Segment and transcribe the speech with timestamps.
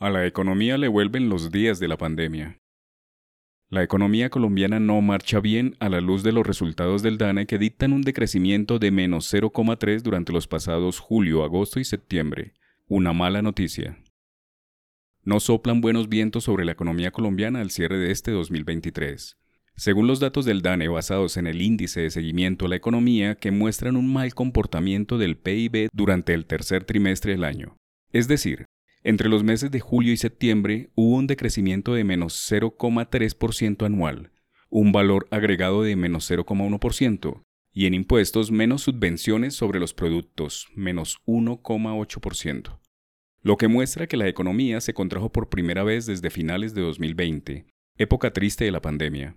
[0.00, 2.60] A la economía le vuelven los días de la pandemia.
[3.68, 7.58] La economía colombiana no marcha bien a la luz de los resultados del DANE que
[7.58, 12.54] dictan un decrecimiento de menos 0,3 durante los pasados julio, agosto y septiembre.
[12.86, 13.98] Una mala noticia.
[15.24, 19.36] No soplan buenos vientos sobre la economía colombiana al cierre de este 2023.
[19.74, 23.50] Según los datos del DANE basados en el índice de seguimiento a la economía que
[23.50, 27.76] muestran un mal comportamiento del PIB durante el tercer trimestre del año.
[28.12, 28.64] Es decir,
[29.04, 34.32] entre los meses de julio y septiembre hubo un decrecimiento de menos 0,3% anual,
[34.70, 41.18] un valor agregado de menos 0,1%, y en impuestos menos subvenciones sobre los productos, menos
[41.26, 42.78] 1,8%.
[43.40, 47.66] Lo que muestra que la economía se contrajo por primera vez desde finales de 2020,
[47.96, 49.36] época triste de la pandemia.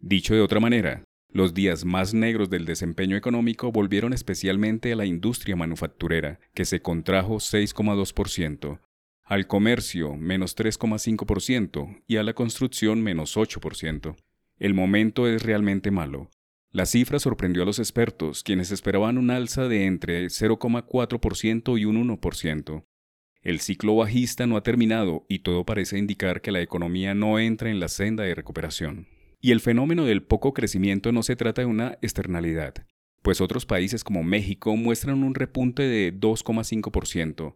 [0.00, 5.04] Dicho de otra manera, los días más negros del desempeño económico volvieron especialmente a la
[5.04, 8.80] industria manufacturera, que se contrajo 6,2%,
[9.24, 14.16] al comercio menos 3,5% y a la construcción menos 8%.
[14.58, 16.30] El momento es realmente malo.
[16.70, 22.18] La cifra sorprendió a los expertos, quienes esperaban un alza de entre 0,4% y un
[22.18, 22.84] 1%.
[23.42, 27.70] El ciclo bajista no ha terminado y todo parece indicar que la economía no entra
[27.70, 29.06] en la senda de recuperación.
[29.40, 32.86] Y el fenómeno del poco crecimiento no se trata de una externalidad,
[33.22, 37.54] pues otros países como México muestran un repunte de 2,5%,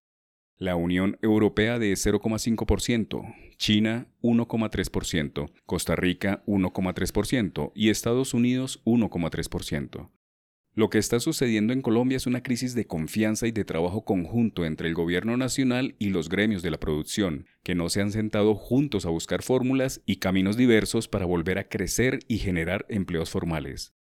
[0.59, 10.11] la Unión Europea de 0,5%, China 1,3%, Costa Rica 1,3% y Estados Unidos 1,3%.
[10.75, 14.65] Lo que está sucediendo en Colombia es una crisis de confianza y de trabajo conjunto
[14.65, 18.55] entre el gobierno nacional y los gremios de la producción, que no se han sentado
[18.55, 23.98] juntos a buscar fórmulas y caminos diversos para volver a crecer y generar empleos formales.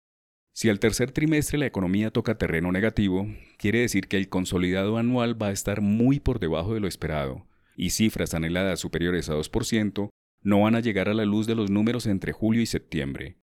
[0.56, 5.40] Si al tercer trimestre la economía toca terreno negativo, quiere decir que el consolidado anual
[5.40, 10.08] va a estar muy por debajo de lo esperado, y cifras anheladas superiores a 2%
[10.40, 13.36] no van a llegar a la luz de los números entre julio y septiembre.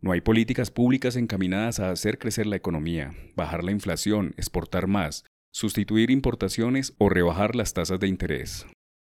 [0.00, 5.24] No hay políticas públicas encaminadas a hacer crecer la economía, bajar la inflación, exportar más,
[5.50, 8.66] sustituir importaciones o rebajar las tasas de interés.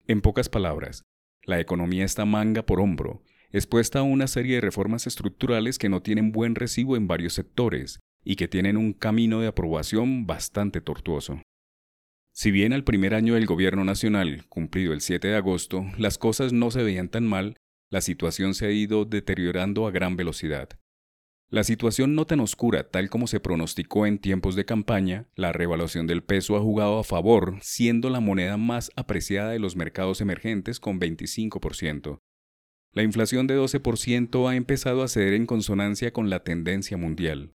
[0.06, 1.02] En pocas palabras,
[1.42, 6.02] la economía está manga por hombro expuesta a una serie de reformas estructurales que no
[6.02, 11.40] tienen buen recibo en varios sectores y que tienen un camino de aprobación bastante tortuoso.
[12.32, 16.52] Si bien al primer año del gobierno nacional, cumplido el 7 de agosto, las cosas
[16.52, 17.56] no se veían tan mal,
[17.90, 20.68] la situación se ha ido deteriorando a gran velocidad.
[21.50, 26.06] La situación no tan oscura tal como se pronosticó en tiempos de campaña, la revaluación
[26.06, 30.78] del peso ha jugado a favor, siendo la moneda más apreciada de los mercados emergentes
[30.78, 32.20] con 25%,
[32.98, 37.52] la inflación de 12% ha empezado a ceder en consonancia con la tendencia mundial.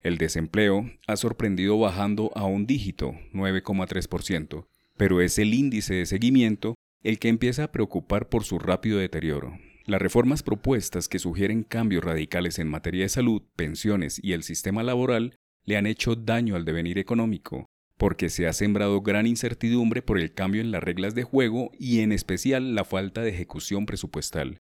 [0.00, 6.76] El desempleo ha sorprendido bajando a un dígito, 9,3%, pero es el índice de seguimiento
[7.02, 9.58] el que empieza a preocupar por su rápido deterioro.
[9.84, 14.82] Las reformas propuestas que sugieren cambios radicales en materia de salud, pensiones y el sistema
[14.82, 15.36] laboral
[15.66, 17.66] le han hecho daño al devenir económico,
[17.98, 22.00] porque se ha sembrado gran incertidumbre por el cambio en las reglas de juego y
[22.00, 24.56] en especial la falta de ejecución presupuestal.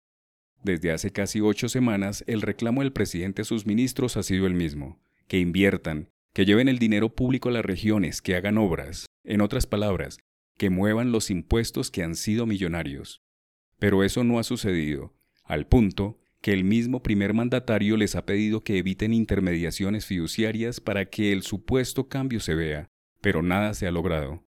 [0.65, 4.55] Desde hace casi ocho semanas, el reclamo del presidente a sus ministros ha sido el
[4.55, 4.99] mismo,
[5.29, 9.67] que inviertan, que lleven el dinero público a las regiones, que hagan obras, en otras
[9.67, 10.17] palabras,
[10.57, 13.21] que muevan los impuestos que han sido millonarios.
[13.79, 15.15] Pero eso no ha sucedido,
[15.45, 21.05] al punto que el mismo primer mandatario les ha pedido que eviten intermediaciones fiduciarias para
[21.05, 22.89] que el supuesto cambio se vea,
[23.21, 24.43] pero nada se ha logrado.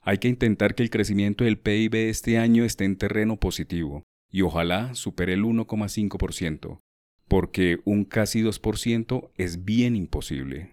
[0.00, 4.02] Hay que intentar que el crecimiento del PIB este año esté en terreno positivo,
[4.34, 6.80] y ojalá supere el 1,5%,
[7.28, 10.72] porque un casi 2% es bien imposible.